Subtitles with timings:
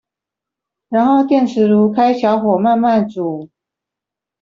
[0.89, 3.51] 然後電磁爐開小火慢慢煮